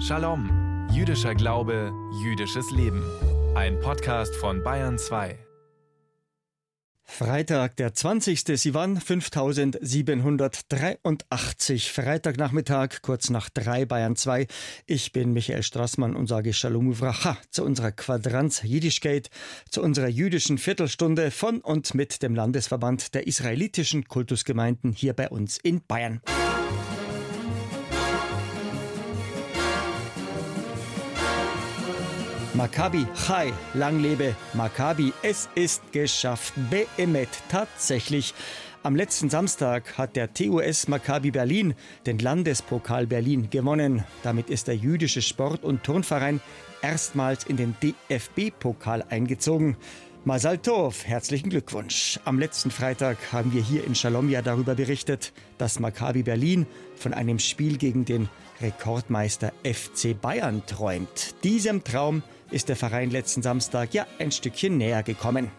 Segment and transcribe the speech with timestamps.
[0.00, 3.02] Shalom, jüdischer Glaube, jüdisches Leben.
[3.54, 5.38] Ein Podcast von Bayern 2.
[7.08, 8.60] Freitag, der 20.
[8.60, 11.90] Sivan 5783.
[11.90, 14.46] Freitagnachmittag, kurz nach drei Bayern 2.
[14.86, 19.30] Ich bin Michael Strassmann und sage Shalom Uvracha zu unserer Quadranz Jiddischgate,
[19.70, 25.56] zu unserer jüdischen Viertelstunde von und mit dem Landesverband der israelitischen Kultusgemeinden hier bei uns
[25.58, 26.20] in Bayern.
[32.56, 36.54] Maccabi Chai, lang lebe Maccabi, es ist geschafft.
[36.70, 38.32] Beemet, tatsächlich.
[38.82, 41.74] Am letzten Samstag hat der TUS Maccabi Berlin
[42.06, 44.04] den Landespokal Berlin gewonnen.
[44.22, 46.40] Damit ist der jüdische Sport- und Turnverein
[46.80, 49.76] erstmals in den DFB-Pokal eingezogen.
[50.24, 52.18] Masal Tov, herzlichen Glückwunsch.
[52.24, 56.66] Am letzten Freitag haben wir hier in Shalom ja darüber berichtet, dass Maccabi Berlin
[56.96, 58.30] von einem Spiel gegen den
[58.62, 61.34] Rekordmeister FC Bayern träumt.
[61.44, 65.50] Diesem Traum ist der Verein letzten Samstag ja ein Stückchen näher gekommen.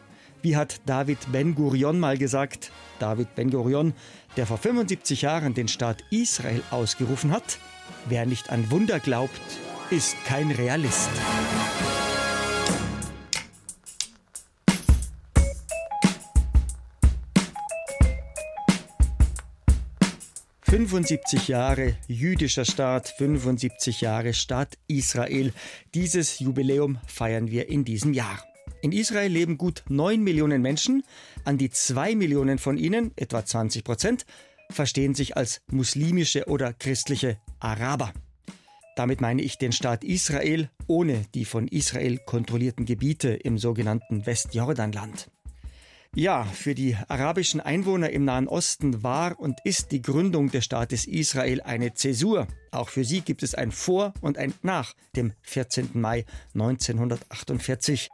[0.41, 2.71] Wie hat David Ben-Gurion mal gesagt?
[2.99, 3.93] David Ben-Gurion,
[4.38, 7.59] der vor 75 Jahren den Staat Israel ausgerufen hat,
[8.08, 9.41] wer nicht an Wunder glaubt,
[9.89, 11.09] ist kein Realist.
[20.88, 25.52] 75 Jahre jüdischer Staat, 75 Jahre Staat Israel.
[25.93, 28.41] Dieses Jubiläum feiern wir in diesem Jahr.
[28.81, 31.03] In Israel leben gut 9 Millionen Menschen.
[31.43, 34.25] An die 2 Millionen von ihnen, etwa 20 Prozent,
[34.69, 38.13] verstehen sich als muslimische oder christliche Araber.
[38.95, 45.30] Damit meine ich den Staat Israel ohne die von Israel kontrollierten Gebiete im sogenannten Westjordanland.
[46.16, 51.05] Ja, für die arabischen Einwohner im Nahen Osten war und ist die Gründung des Staates
[51.05, 52.47] Israel eine Zäsur.
[52.72, 55.89] Auch für sie gibt es ein Vor und ein Nach dem 14.
[55.94, 58.09] Mai 1948.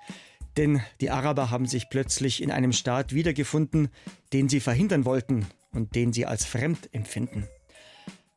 [0.58, 3.90] Denn die Araber haben sich plötzlich in einem Staat wiedergefunden,
[4.34, 7.48] den sie verhindern wollten und den sie als fremd empfinden.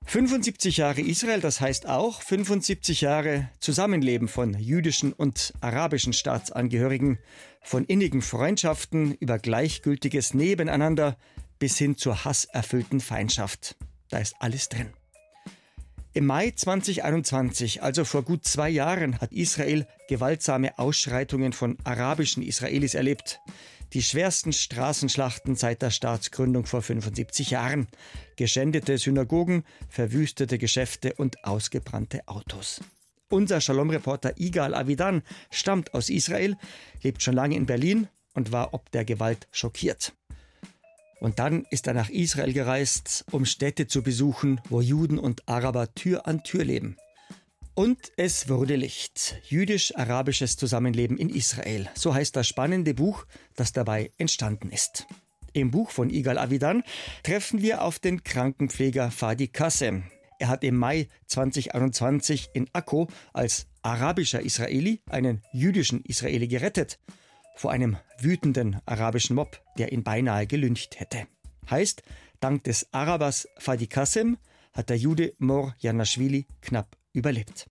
[0.09, 7.19] 75 Jahre Israel, das heißt auch 75 Jahre Zusammenleben von jüdischen und arabischen Staatsangehörigen,
[7.61, 11.17] von innigen Freundschaften über gleichgültiges Nebeneinander
[11.59, 13.77] bis hin zur hasserfüllten Feindschaft.
[14.09, 14.91] Da ist alles drin.
[16.13, 22.95] Im Mai 2021, also vor gut zwei Jahren, hat Israel gewaltsame Ausschreitungen von arabischen Israelis
[22.95, 23.41] erlebt.
[23.93, 27.87] Die schwersten Straßenschlachten seit der Staatsgründung vor 75 Jahren.
[28.37, 32.81] Geschändete Synagogen, verwüstete Geschäfte und ausgebrannte Autos.
[33.29, 36.57] Unser Shalom-Reporter Igal Avidan stammt aus Israel,
[37.03, 40.13] lebt schon lange in Berlin und war ob der Gewalt schockiert.
[41.21, 45.93] Und dann ist er nach Israel gereist, um Städte zu besuchen, wo Juden und Araber
[45.95, 46.97] Tür an Tür leben.
[47.77, 49.37] Und es wurde Licht.
[49.51, 51.91] Jüdisch-arabisches Zusammenleben in Israel.
[51.95, 55.07] So heißt das spannende Buch, das dabei entstanden ist.
[55.53, 56.85] Im Buch von Igal Avidan
[57.23, 60.05] treffen wir auf den Krankenpfleger Fadi Kassem.
[60.39, 66.99] Er hat im Mai 2021 in Akko als arabischer Israeli einen jüdischen Israeli gerettet
[67.57, 71.27] vor einem wütenden arabischen Mob, der ihn beinahe gelyncht hätte.
[71.69, 72.03] Heißt,
[72.41, 74.39] dank des Arabers Fadi Kassem
[74.73, 77.67] hat der Jude Mor Janashvili knapp überlebt.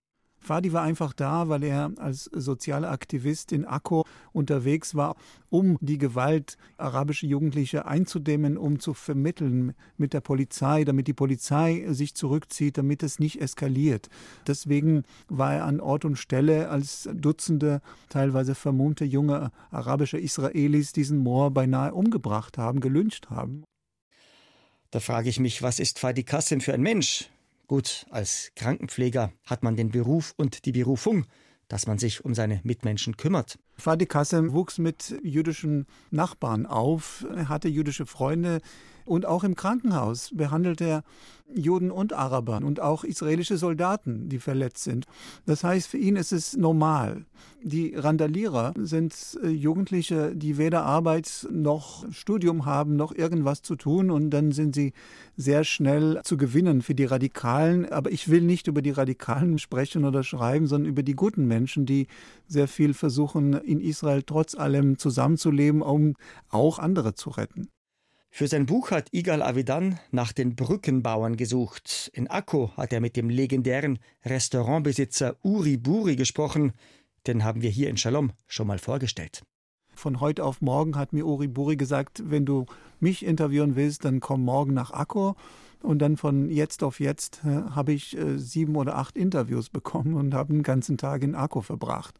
[0.45, 5.15] Fadi war einfach da, weil er als sozialer Aktivist in Akko unterwegs war,
[5.49, 11.85] um die Gewalt arabischer Jugendliche einzudämmen, um zu vermitteln mit der Polizei, damit die Polizei
[11.89, 14.09] sich zurückzieht, damit es nicht eskaliert.
[14.45, 21.17] Deswegen war er an Ort und Stelle, als Dutzende, teilweise vermummte junge arabische Israelis diesen
[21.17, 23.63] Moor beinahe umgebracht haben, gelyncht haben.
[24.91, 27.31] Da frage ich mich, was ist Fadi Kassim für ein Mensch?
[27.67, 31.25] Gut, als Krankenpfleger hat man den Beruf und die Berufung,
[31.67, 33.57] dass man sich um seine Mitmenschen kümmert.
[33.75, 38.61] Fadi Kassem wuchs mit jüdischen Nachbarn auf, hatte jüdische Freunde,
[39.05, 41.03] und auch im Krankenhaus behandelt er
[41.53, 45.05] Juden und Araber und auch israelische Soldaten, die verletzt sind.
[45.45, 47.25] Das heißt, für ihn ist es normal.
[47.61, 49.13] Die Randalierer sind
[49.43, 54.73] äh, Jugendliche, die weder Arbeit noch Studium haben, noch irgendwas zu tun und dann sind
[54.75, 54.93] sie
[55.37, 57.91] sehr schnell zu gewinnen für die Radikalen.
[57.91, 61.85] Aber ich will nicht über die Radikalen sprechen oder schreiben, sondern über die guten Menschen,
[61.85, 62.07] die
[62.47, 66.15] sehr viel versuchen, in Israel trotz allem zusammenzuleben, um
[66.49, 67.69] auch andere zu retten.
[68.37, 72.11] Für sein Buch hat Igal Avidan nach den Brückenbauern gesucht.
[72.13, 76.73] In Akko hat er mit dem legendären Restaurantbesitzer Uri Buri gesprochen.
[77.27, 79.43] Den haben wir hier in Shalom schon mal vorgestellt.
[79.93, 82.65] Von heute auf morgen hat mir Uri Buri gesagt, wenn du
[82.99, 85.37] mich interviewen willst, dann komm morgen nach Akko
[85.85, 90.15] Und dann von jetzt auf jetzt äh, habe ich äh, sieben oder acht Interviews bekommen
[90.15, 92.19] und habe den ganzen Tag in Akku verbracht.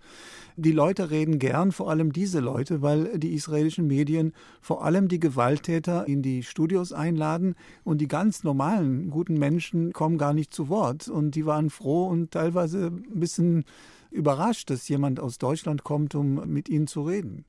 [0.56, 5.20] Die Leute reden gern, vor allem diese Leute, weil die israelischen Medien vor allem die
[5.20, 10.70] Gewalttäter in die Studios einladen und die ganz normalen, guten Menschen kommen gar nicht zu
[10.70, 11.08] Wort.
[11.08, 13.66] Und die waren froh und teilweise ein bisschen
[14.12, 17.46] überrascht, dass jemand aus Deutschland kommt, um mit ihnen zu reden.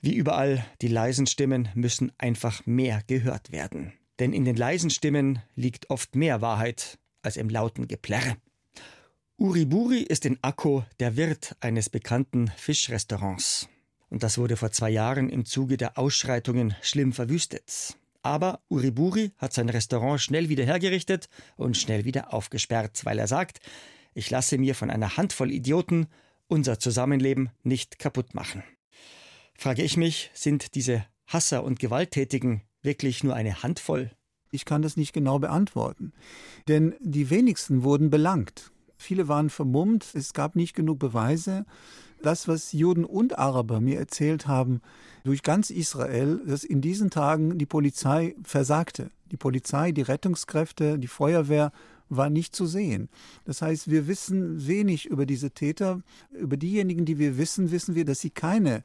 [0.00, 5.40] Wie überall, die leisen Stimmen müssen einfach mehr gehört werden denn in den leisen Stimmen
[5.54, 8.36] liegt oft mehr Wahrheit als im lauten Geplärre.
[9.38, 13.68] Uriburi ist in Akko der Wirt eines bekannten Fischrestaurants.
[14.08, 17.96] Und das wurde vor zwei Jahren im Zuge der Ausschreitungen schlimm verwüstet.
[18.22, 23.60] Aber Uriburi hat sein Restaurant schnell wieder hergerichtet und schnell wieder aufgesperrt, weil er sagt,
[24.14, 26.06] ich lasse mir von einer Handvoll Idioten
[26.46, 28.62] unser Zusammenleben nicht kaputt machen.
[29.54, 34.10] Frage ich mich, sind diese Hasser und Gewalttätigen wirklich nur eine Handvoll?
[34.50, 36.12] Ich kann das nicht genau beantworten.
[36.68, 38.70] Denn die wenigsten wurden belangt.
[38.96, 41.64] Viele waren vermummt, es gab nicht genug Beweise.
[42.22, 44.80] Das, was Juden und Araber mir erzählt haben,
[45.24, 49.10] durch ganz Israel, dass in diesen Tagen die Polizei versagte.
[49.32, 51.72] Die Polizei, die Rettungskräfte, die Feuerwehr
[52.08, 53.08] war nicht zu sehen.
[53.44, 56.02] Das heißt, wir wissen wenig über diese Täter.
[56.30, 58.84] Über diejenigen, die wir wissen, wissen wir, dass sie keine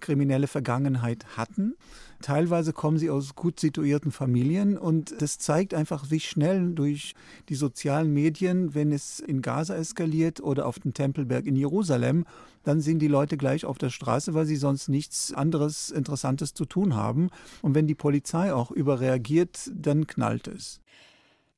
[0.00, 1.74] kriminelle Vergangenheit hatten.
[2.20, 7.14] Teilweise kommen sie aus gut situierten Familien und das zeigt einfach, wie schnell durch
[7.48, 12.24] die sozialen Medien, wenn es in Gaza eskaliert oder auf dem Tempelberg in Jerusalem,
[12.64, 16.64] dann sind die Leute gleich auf der Straße, weil sie sonst nichts anderes Interessantes zu
[16.64, 17.30] tun haben.
[17.62, 20.80] Und wenn die Polizei auch überreagiert, dann knallt es.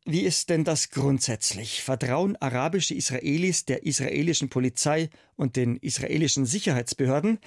[0.04, 1.82] Wie ist denn das grundsätzlich?
[1.82, 7.38] Vertrauen arabische Israelis der israelischen Polizei und den israelischen Sicherheitsbehörden?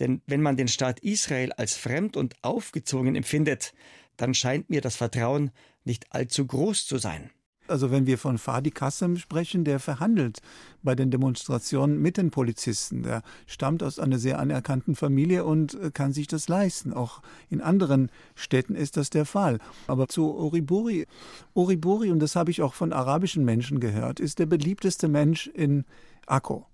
[0.00, 3.74] Denn wenn man den Staat Israel als fremd und aufgezogen empfindet,
[4.16, 5.50] dann scheint mir das Vertrauen
[5.84, 7.30] nicht allzu groß zu sein.
[7.68, 10.40] Also wenn wir von Fadi Kassem sprechen, der verhandelt
[10.82, 13.04] bei den Demonstrationen mit den Polizisten.
[13.04, 16.92] Der stammt aus einer sehr anerkannten Familie und äh, kann sich das leisten.
[16.92, 19.58] Auch in anderen Städten ist das der Fall.
[19.86, 21.06] Aber zu Oriburi.
[21.54, 25.84] Oriburi, und das habe ich auch von arabischen Menschen gehört, ist der beliebteste Mensch in
[26.26, 26.69] Akko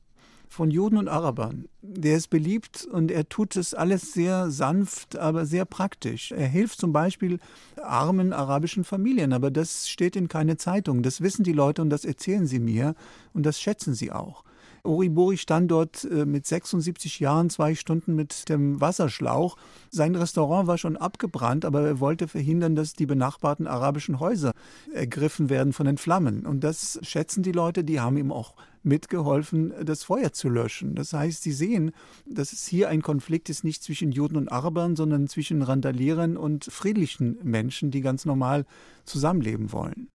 [0.48, 1.68] von Juden und Arabern.
[1.82, 6.32] Der ist beliebt und er tut es alles sehr sanft, aber sehr praktisch.
[6.32, 7.38] Er hilft zum Beispiel
[7.80, 11.02] armen arabischen Familien, aber das steht in keine Zeitung.
[11.02, 12.94] Das wissen die Leute und das erzählen sie mir
[13.32, 14.44] und das schätzen sie auch.
[14.86, 19.56] Oribori stand dort äh, mit 76 Jahren zwei Stunden mit dem Wasserschlauch.
[19.90, 24.52] Sein Restaurant war schon abgebrannt, aber er wollte verhindern, dass die benachbarten arabischen Häuser
[24.92, 26.46] ergriffen werden von den Flammen.
[26.46, 30.94] Und das schätzen die Leute, die haben ihm auch mitgeholfen, das Feuer zu löschen.
[30.94, 31.92] Das heißt, sie sehen,
[32.24, 36.64] dass es hier ein Konflikt ist, nicht zwischen Juden und Arabern, sondern zwischen Randalierern und
[36.64, 38.64] friedlichen Menschen, die ganz normal
[39.04, 40.08] zusammenleben wollen.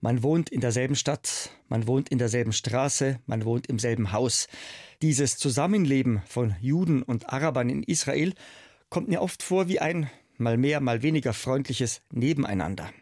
[0.00, 4.46] Man wohnt in derselben Stadt, man wohnt in derselben Straße, man wohnt im selben Haus.
[5.02, 8.32] Dieses Zusammenleben von Juden und Arabern in Israel
[8.90, 12.92] kommt mir oft vor wie ein mal mehr, mal weniger freundliches Nebeneinander.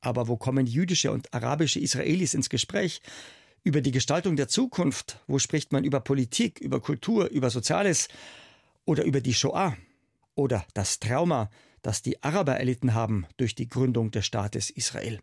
[0.00, 3.02] Aber wo kommen jüdische und arabische Israelis ins Gespräch?
[3.64, 5.18] Über die Gestaltung der Zukunft?
[5.26, 8.06] Wo spricht man über Politik, über Kultur, über Soziales?
[8.84, 9.76] Oder über die Shoah?
[10.36, 11.50] Oder das Trauma,
[11.82, 15.18] das die Araber erlitten haben durch die Gründung des Staates Israel?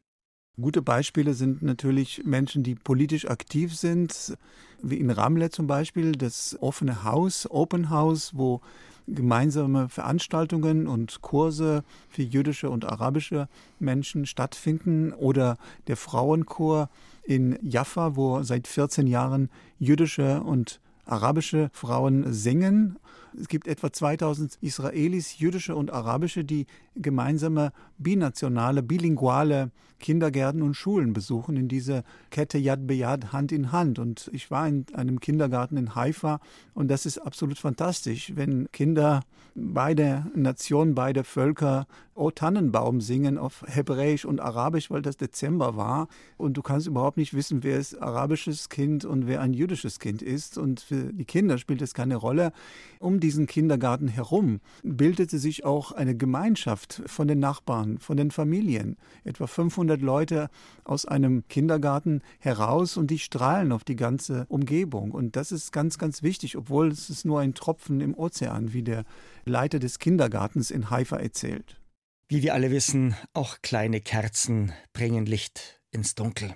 [0.62, 4.38] Gute Beispiele sind natürlich Menschen, die politisch aktiv sind,
[4.84, 8.62] wie in Ramle zum Beispiel, das offene Haus, Open House, wo
[9.08, 15.58] gemeinsame Veranstaltungen und Kurse für jüdische und arabische Menschen stattfinden oder
[15.88, 16.88] der Frauenchor
[17.24, 23.00] in Jaffa, wo seit 14 Jahren jüdische und arabische Frauen singen
[23.40, 31.14] es gibt etwa 2000 Israelis, jüdische und arabische, die gemeinsame binationale, bilinguale Kindergärten und Schulen
[31.14, 34.00] besuchen in dieser Kette Yad Beyad Hand in Hand.
[34.00, 36.40] Und ich war in einem Kindergarten in Haifa
[36.74, 39.22] und das ist absolut fantastisch, wenn Kinder
[39.56, 46.08] beide Nationen, beide Völker O Tannenbaum singen auf Hebräisch und Arabisch, weil das Dezember war.
[46.38, 50.22] Und du kannst überhaupt nicht wissen, wer ist arabisches Kind und wer ein jüdisches Kind
[50.22, 50.60] ist.
[50.60, 52.54] Und für die Kinder spielt es keine Rolle.
[53.00, 58.98] Um diesen Kindergarten herum bildete sich auch eine Gemeinschaft von den Nachbarn, von den Familien.
[59.24, 60.50] Etwa 500 Leute
[60.84, 65.12] aus einem Kindergarten heraus und die strahlen auf die ganze Umgebung.
[65.12, 68.84] Und das ist ganz, ganz wichtig, obwohl es ist nur ein Tropfen im Ozean, wie
[68.84, 69.04] der
[69.46, 71.83] Leiter des Kindergartens in Haifa erzählt.
[72.28, 76.56] Wie wir alle wissen, auch kleine Kerzen bringen Licht ins Dunkel.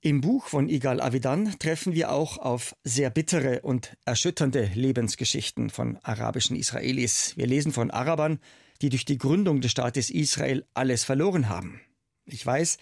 [0.00, 5.98] Im Buch von Igal Avidan treffen wir auch auf sehr bittere und erschütternde Lebensgeschichten von
[6.02, 7.36] arabischen Israelis.
[7.36, 8.38] Wir lesen von Arabern,
[8.82, 11.80] die durch die Gründung des Staates Israel alles verloren haben.
[12.26, 12.78] Ich weiß,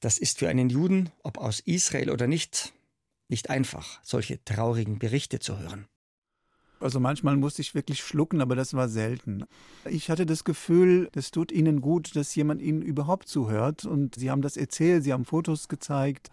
[0.00, 2.72] das ist für einen Juden, ob aus Israel oder nicht,
[3.28, 5.86] nicht einfach, solche traurigen Berichte zu hören.
[6.78, 9.44] Also manchmal musste ich wirklich schlucken, aber das war selten.
[9.88, 13.86] Ich hatte das Gefühl, es tut ihnen gut, dass jemand ihnen überhaupt zuhört.
[13.86, 16.30] Und sie haben das erzählt, sie haben Fotos gezeigt,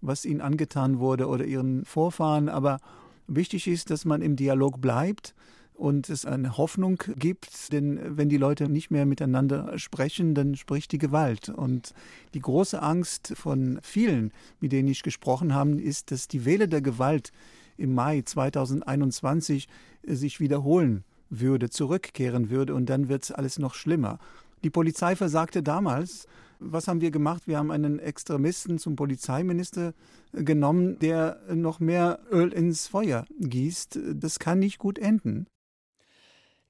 [0.00, 2.48] was ihnen angetan wurde oder ihren Vorfahren.
[2.48, 2.80] Aber
[3.28, 5.34] wichtig ist, dass man im Dialog bleibt
[5.74, 10.92] und es eine Hoffnung gibt, denn wenn die Leute nicht mehr miteinander sprechen, dann spricht
[10.92, 11.48] die Gewalt.
[11.48, 11.94] Und
[12.32, 16.80] die große Angst von vielen, mit denen ich gesprochen habe, ist, dass die Welle der
[16.80, 17.32] Gewalt
[17.76, 19.68] im Mai 2021
[20.02, 24.18] sich wiederholen würde, zurückkehren würde und dann wird alles noch schlimmer.
[24.62, 26.26] Die Polizei versagte damals.
[26.58, 27.46] Was haben wir gemacht?
[27.46, 29.92] Wir haben einen Extremisten zum Polizeiminister
[30.32, 33.98] genommen, der noch mehr Öl ins Feuer gießt.
[34.14, 35.46] Das kann nicht gut enden.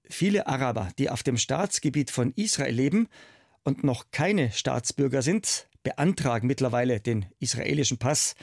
[0.08, 3.08] Viele Araber, die auf dem Staatsgebiet von Israel leben
[3.62, 8.34] und noch keine Staatsbürger sind, beantragen mittlerweile den israelischen Pass.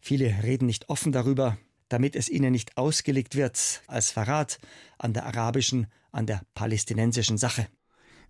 [0.00, 1.56] Viele reden nicht offen darüber,
[1.88, 4.58] damit es ihnen nicht ausgelegt wird als Verrat
[4.98, 7.66] an der arabischen, an der palästinensischen Sache.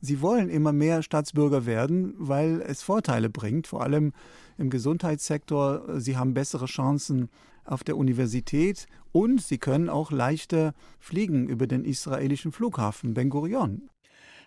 [0.00, 4.12] Sie wollen immer mehr Staatsbürger werden, weil es Vorteile bringt, vor allem
[4.56, 6.00] im Gesundheitssektor.
[6.00, 7.30] Sie haben bessere Chancen
[7.64, 13.90] auf der Universität und sie können auch leichter fliegen über den israelischen Flughafen Ben Gurion.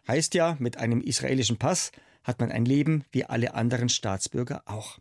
[0.08, 1.92] Heißt ja, mit einem israelischen Pass
[2.24, 5.00] hat man ein Leben wie alle anderen Staatsbürger auch.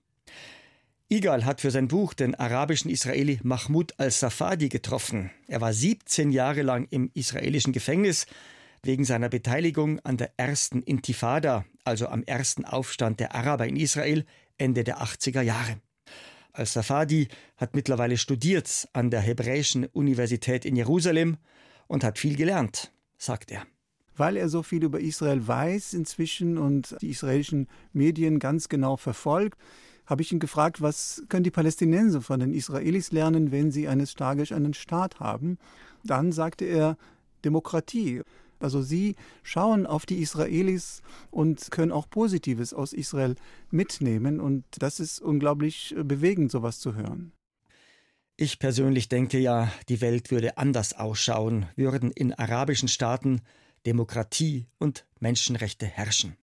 [1.12, 5.32] Igal hat für sein Buch den arabischen Israeli Mahmoud al-Safadi getroffen.
[5.48, 8.26] Er war 17 Jahre lang im israelischen Gefängnis
[8.84, 14.24] wegen seiner Beteiligung an der ersten Intifada, also am ersten Aufstand der Araber in Israel
[14.56, 15.80] Ende der 80er Jahre.
[16.52, 17.26] Al-Safadi
[17.56, 21.38] hat mittlerweile studiert an der Hebräischen Universität in Jerusalem
[21.88, 23.66] und hat viel gelernt, sagt er.
[24.16, 29.58] Weil er so viel über Israel weiß inzwischen und die israelischen Medien ganz genau verfolgt,
[30.10, 34.14] habe ich ihn gefragt, was können die Palästinenser von den Israelis lernen, wenn sie eines
[34.14, 35.58] Tages einen Staat haben?
[36.04, 36.96] Dann sagte er
[37.44, 38.22] Demokratie.
[38.58, 41.00] Also sie schauen auf die Israelis
[41.30, 43.36] und können auch Positives aus Israel
[43.70, 44.40] mitnehmen.
[44.40, 47.32] Und das ist unglaublich bewegend, sowas zu hören.
[48.36, 53.42] Ich persönlich denke ja, die Welt würde anders ausschauen, würden in arabischen Staaten
[53.86, 56.36] Demokratie und Menschenrechte herrschen.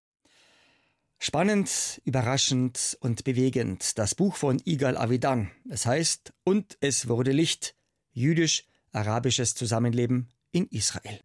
[1.20, 5.50] Spannend, überraschend und bewegend das Buch von Igal Avidan.
[5.68, 7.74] Es heißt Und es wurde Licht,
[8.12, 11.20] jüdisch-arabisches Zusammenleben in Israel.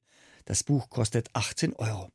[0.46, 2.10] Das Buch kostet 18 Euro.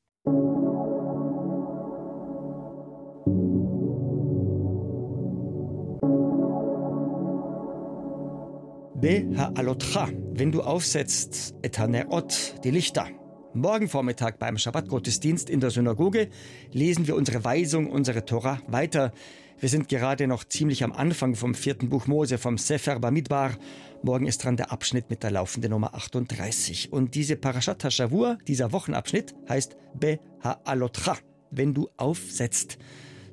[9.01, 13.09] Be ha'alotcha, wenn du aufsetzt, et hanerot, die Lichter.
[13.55, 16.29] Morgen Vormittag beim Schabbatgottesdienst in der Synagoge
[16.71, 19.11] lesen wir unsere Weisung, unsere Tora weiter.
[19.59, 23.57] Wir sind gerade noch ziemlich am Anfang vom vierten Buch Mose, vom Sefer Bamidbar.
[24.03, 26.93] Morgen ist dran der Abschnitt mit der laufenden Nummer 38.
[26.93, 31.17] Und diese Parashat HaShavua, dieser Wochenabschnitt, heißt Be Ha'alotcha,
[31.51, 32.77] wenn du aufsetzt.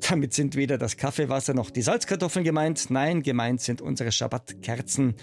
[0.10, 2.89] Damit sind weder das Kaffeewasser noch die Salzkartoffeln gemeint.
[2.89, 5.15] Nein, gemeint sind unsere Schabbatkerzen.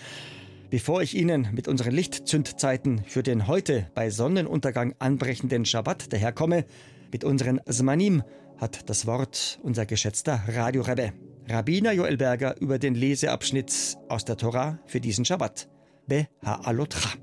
[0.72, 6.64] Bevor ich Ihnen mit unseren Lichtzündzeiten für den heute bei Sonnenuntergang anbrechenden Schabbat daherkomme,
[7.12, 8.22] mit unseren Zmanim,
[8.56, 11.12] hat das Wort unser geschätzter Radiorebbe,
[11.46, 15.68] Rabbiner Joel Berger, über den Leseabschnitt aus der Tora für diesen Schabbat.
[16.06, 17.18] Be Ha'alotra.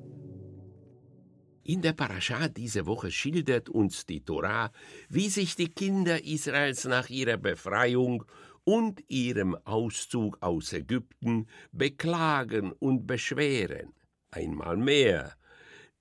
[1.63, 4.71] In der Parascha diese Woche schildert uns die Tora,
[5.09, 8.25] wie sich die Kinder Israels nach ihrer Befreiung
[8.69, 13.95] und ihrem Auszug aus Ägypten beklagen und beschweren.
[14.29, 15.33] Einmal mehr.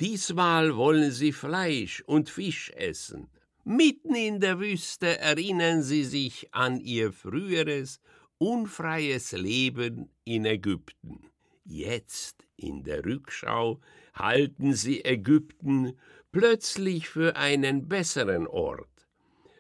[0.03, 3.31] Diesmal wollen sie Fleisch und Fisch essen.
[3.65, 8.03] Mitten in der Wüste erinnern sie sich an ihr früheres,
[8.37, 11.31] unfreies Leben in Ägypten.
[11.65, 13.81] Jetzt, in der Rückschau,
[14.13, 15.99] halten sie Ägypten
[16.33, 19.09] plötzlich für einen besseren Ort,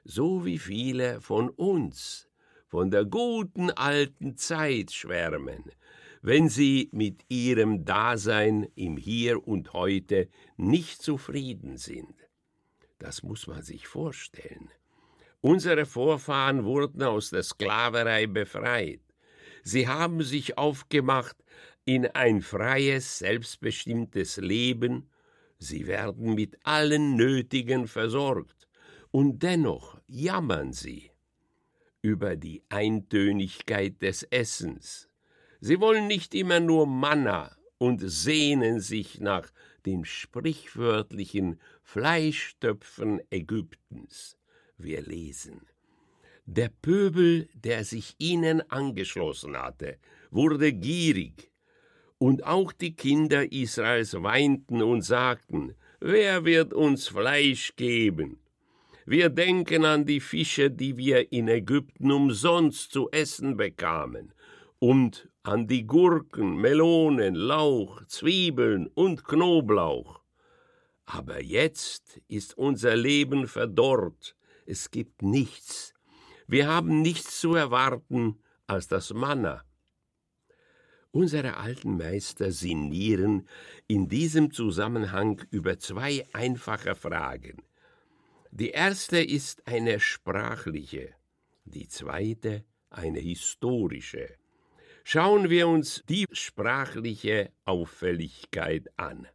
[0.04, 2.27] so wie viele von uns
[2.68, 5.64] von der guten alten Zeit schwärmen,
[6.20, 12.14] wenn sie mit ihrem Dasein im Hier und heute nicht zufrieden sind.
[12.98, 14.70] Das muss man sich vorstellen.
[15.40, 19.00] Unsere Vorfahren wurden aus der Sklaverei befreit.
[19.62, 21.36] Sie haben sich aufgemacht
[21.84, 25.08] in ein freies, selbstbestimmtes Leben,
[25.58, 28.68] sie werden mit allen Nötigen versorgt,
[29.10, 31.10] und dennoch jammern sie
[32.02, 35.08] über die Eintönigkeit des Essens.
[35.60, 39.50] Sie wollen nicht immer nur Manna und sehnen sich nach
[39.86, 44.36] den sprichwörtlichen Fleischtöpfen Ägyptens.
[44.76, 45.66] Wir lesen.
[46.46, 49.98] Der Pöbel, der sich ihnen angeschlossen hatte,
[50.30, 51.50] wurde gierig,
[52.18, 58.38] und auch die Kinder Israels weinten und sagten, Wer wird uns Fleisch geben?
[59.10, 64.34] Wir denken an die Fische, die wir in Ägypten umsonst zu essen bekamen,
[64.80, 70.20] und an die Gurken, Melonen, Lauch, Zwiebeln und Knoblauch.
[71.06, 74.36] Aber jetzt ist unser Leben verdorrt,
[74.66, 75.94] es gibt nichts.
[76.46, 79.64] Wir haben nichts zu erwarten als das Manna.
[81.12, 83.48] Unsere alten Meister sinnieren
[83.86, 87.62] in diesem Zusammenhang über zwei einfache Fragen.
[88.50, 91.14] Die erste ist eine sprachliche,
[91.64, 94.28] die zweite eine historische.
[95.04, 99.26] Schauen wir uns die sprachliche Auffälligkeit an.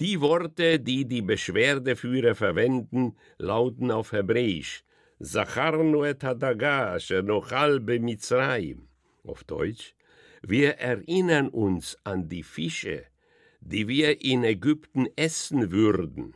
[0.00, 4.84] Die Worte, die die Beschwerdeführer verwenden, lauten auf Hebräisch
[5.20, 8.86] Zacharnu et hadaga shenochal b'Mitzrayim.
[9.24, 9.96] Auf Deutsch,
[10.42, 13.06] wir erinnern uns an die Fische,
[13.60, 16.34] die wir in Ägypten essen würden.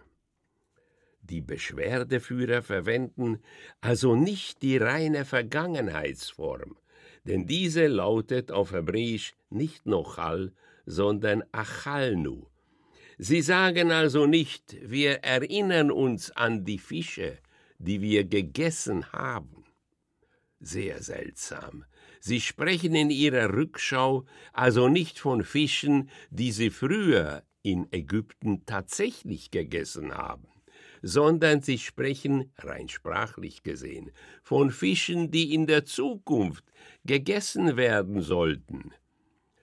[1.23, 3.39] Die Beschwerdeführer verwenden
[3.81, 6.77] also nicht die reine Vergangenheitsform,
[7.25, 10.53] denn diese lautet auf Hebräisch nicht Nochal,
[10.85, 12.47] sondern Achalnu.
[13.19, 17.39] Sie sagen also nicht, wir erinnern uns an die Fische,
[17.79, 19.65] die wir gegessen haben.
[20.59, 21.85] Sehr seltsam.
[22.21, 29.51] Sie sprechen in ihrer Rückschau also nicht von Fischen, die sie früher in Ägypten tatsächlich
[29.51, 30.47] gegessen haben,
[31.03, 34.11] sondern sie sprechen, rein sprachlich gesehen,
[34.43, 36.65] von Fischen, die in der Zukunft
[37.05, 38.93] gegessen werden sollten.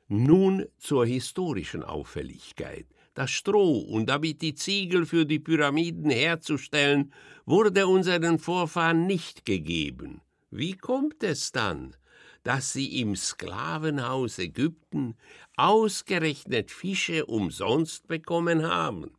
[0.08, 2.86] Nun zur historischen Auffälligkeit.
[3.13, 7.13] Das Stroh und damit die Ziegel für die Pyramiden herzustellen,
[7.46, 10.22] wurde unseren Vorfahren nicht gegeben.
[10.51, 11.96] Wie kommt es dann,
[12.43, 15.15] dass sie im Sklavenhaus Ägypten
[15.55, 19.12] ausgerechnet Fische umsonst bekommen haben.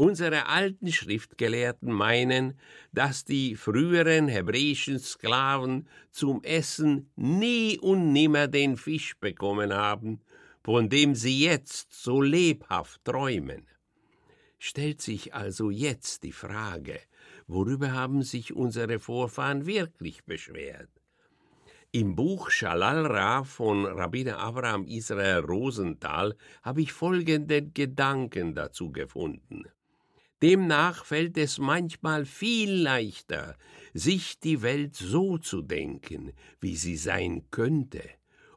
[0.00, 2.58] Unsere alten Schriftgelehrten meinen,
[2.90, 10.22] dass die früheren hebräischen Sklaven zum Essen nie und nimmer den Fisch bekommen haben,
[10.64, 13.66] von dem sie jetzt so lebhaft träumen.
[14.58, 16.98] Stellt sich also jetzt die Frage,
[17.46, 20.88] worüber haben sich unsere Vorfahren wirklich beschwert?
[21.92, 29.66] Im Buch Shalalra von Rabbiner Abraham Israel Rosenthal habe ich folgenden Gedanken dazu gefunden.
[30.42, 33.56] Demnach fällt es manchmal viel leichter,
[33.92, 38.02] sich die Welt so zu denken, wie sie sein könnte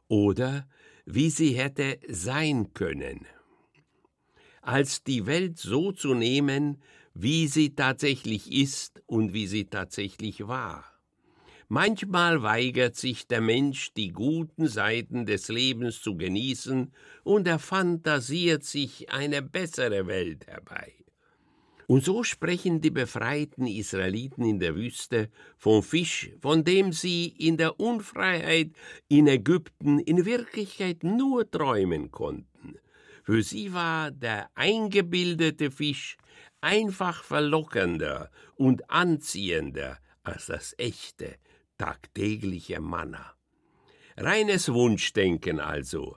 [0.08, 0.66] oder
[1.04, 3.26] wie sie hätte sein können,
[4.62, 6.80] als die Welt so zu nehmen,
[7.12, 10.84] wie sie tatsächlich ist und wie sie tatsächlich war.
[11.68, 16.92] Manchmal weigert sich der Mensch, die guten Seiten des Lebens zu genießen,
[17.24, 21.03] und er fantasiert sich eine bessere Welt herbei.
[21.86, 27.56] Und so sprechen die befreiten Israeliten in der Wüste vom Fisch, von dem sie in
[27.56, 28.70] der Unfreiheit
[29.08, 32.78] in Ägypten in Wirklichkeit nur träumen konnten.
[33.22, 36.16] Für sie war der eingebildete Fisch
[36.60, 41.36] einfach verlockender und anziehender als das echte,
[41.76, 43.34] tagtägliche Manna.
[44.16, 46.16] Reines Wunschdenken also,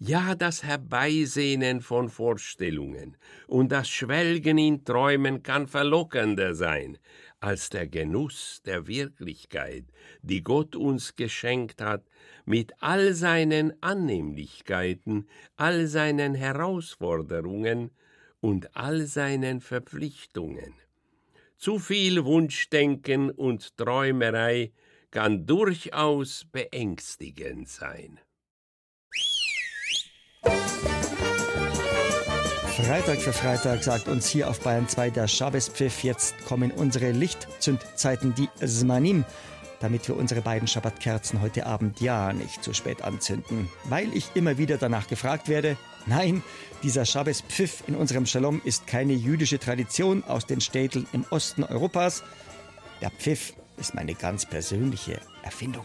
[0.00, 6.98] ja das Herbeisehnen von Vorstellungen und das Schwelgen in Träumen kann verlockender sein
[7.38, 9.84] als der Genuss der Wirklichkeit,
[10.22, 12.04] die Gott uns geschenkt hat,
[12.44, 17.90] mit all seinen Annehmlichkeiten, all seinen Herausforderungen
[18.40, 20.74] und all seinen Verpflichtungen.
[21.56, 24.72] Zu viel Wunschdenken und Träumerei
[25.10, 28.18] kann durchaus beängstigend sein.
[32.90, 36.02] Freitag für Freitag sagt uns hier auf Bayern 2 der Schabbespfiff.
[36.02, 39.24] Jetzt kommen unsere Lichtzündzeiten, die Zmanim,
[39.78, 43.68] damit wir unsere beiden Schabbatkerzen heute Abend ja nicht zu spät anzünden.
[43.84, 45.76] Weil ich immer wieder danach gefragt werde,
[46.06, 46.42] nein,
[46.82, 52.24] dieser Schabbespfiff in unserem Shalom ist keine jüdische Tradition aus den Städten im Osten Europas.
[53.00, 55.84] Der Pfiff ist meine ganz persönliche Erfindung.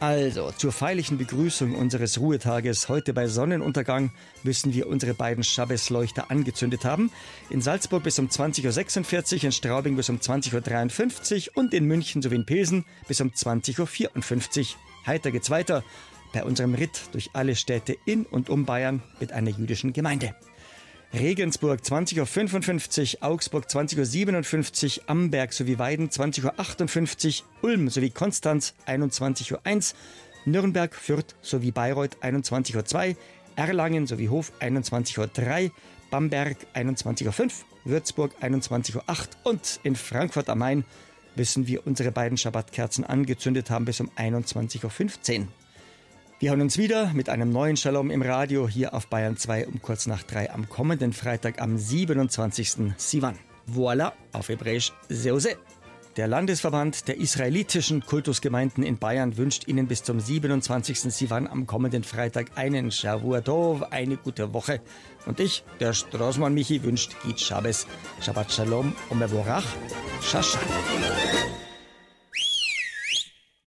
[0.00, 4.10] Also, zur feierlichen Begrüßung unseres Ruhetages heute bei Sonnenuntergang
[4.42, 7.10] müssen wir unsere beiden Schabbesleuchter angezündet haben.
[7.50, 12.22] In Salzburg bis um 20.46 Uhr, in Straubing bis um 20.53 Uhr und in München
[12.22, 14.66] sowie in Pilsen bis um 20.54 Uhr.
[15.06, 15.84] Heiter geht's weiter
[16.32, 20.34] bei unserem Ritt durch alle Städte in und um Bayern mit einer jüdischen Gemeinde.
[21.12, 29.52] Regensburg 20.55 Uhr, Augsburg 20.57 Uhr, Amberg sowie Weiden 20.58 Uhr, Ulm sowie Konstanz 21.01
[29.52, 29.62] Uhr,
[30.44, 33.16] Nürnberg, Fürth sowie Bayreuth 21.02 Uhr,
[33.56, 35.70] Erlangen sowie Hof 21.03 Uhr,
[36.10, 37.50] Bamberg 21.05 Uhr,
[37.84, 39.02] Würzburg 21.08 Uhr
[39.42, 40.84] und in Frankfurt am Main
[41.34, 45.48] müssen wir unsere beiden Schabbatkerzen angezündet haben bis um 21.15 Uhr.
[46.40, 49.82] Wir hören uns wieder mit einem neuen Shalom im Radio hier auf Bayern 2 um
[49.82, 52.94] kurz nach drei am kommenden Freitag am 27.
[52.96, 53.38] Sivan.
[53.66, 55.58] Voila, auf Hebräisch Seose.
[56.16, 61.12] Der Landesverband der israelitischen Kultusgemeinden in Bayern wünscht Ihnen bis zum 27.
[61.12, 64.80] Sivan am kommenden Freitag einen Shavua Tov, eine gute Woche.
[65.26, 67.86] Und ich, der Straßmann Michi, wünscht Git Shabbos,
[68.22, 69.66] Shabbat Shalom und Mevorach,
[70.22, 70.62] Shashan.